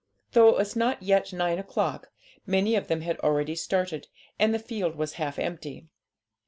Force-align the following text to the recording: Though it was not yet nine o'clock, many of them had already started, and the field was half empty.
Though 0.31 0.49
it 0.49 0.55
was 0.57 0.75
not 0.75 1.03
yet 1.03 1.31
nine 1.31 1.59
o'clock, 1.59 2.09
many 2.47 2.73
of 2.73 2.87
them 2.87 3.01
had 3.01 3.19
already 3.19 3.53
started, 3.55 4.07
and 4.39 4.51
the 4.51 4.57
field 4.57 4.95
was 4.95 5.13
half 5.13 5.37
empty. 5.37 5.89